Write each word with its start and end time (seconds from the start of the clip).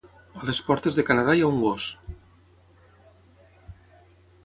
A 0.43 0.45
les 0.49 0.61
portes 0.69 0.97
de 0.99 1.03
Canadà 1.09 1.35
hi 1.41 1.45
ha 1.45 1.51
un 1.57 1.61
gos. 1.65 1.87